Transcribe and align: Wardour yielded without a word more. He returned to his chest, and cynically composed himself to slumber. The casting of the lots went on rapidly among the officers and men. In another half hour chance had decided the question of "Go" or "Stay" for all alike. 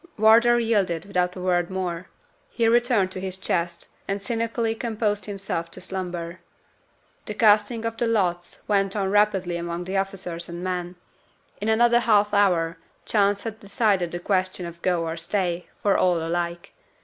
Wardour 0.17 0.57
yielded 0.59 1.05
without 1.05 1.35
a 1.35 1.39
word 1.39 1.69
more. 1.69 2.07
He 2.49 2.67
returned 2.67 3.11
to 3.11 3.19
his 3.19 3.37
chest, 3.37 3.87
and 4.07 4.19
cynically 4.19 4.73
composed 4.73 5.27
himself 5.27 5.69
to 5.69 5.79
slumber. 5.79 6.39
The 7.27 7.35
casting 7.35 7.85
of 7.85 7.97
the 7.97 8.07
lots 8.07 8.63
went 8.67 8.95
on 8.95 9.11
rapidly 9.11 9.57
among 9.57 9.83
the 9.83 9.97
officers 9.97 10.49
and 10.49 10.63
men. 10.63 10.95
In 11.61 11.69
another 11.69 11.99
half 11.99 12.33
hour 12.33 12.79
chance 13.05 13.43
had 13.43 13.59
decided 13.59 14.09
the 14.09 14.17
question 14.19 14.65
of 14.65 14.81
"Go" 14.81 15.03
or 15.05 15.17
"Stay" 15.17 15.67
for 15.83 15.95
all 15.95 16.17
alike. 16.17 16.73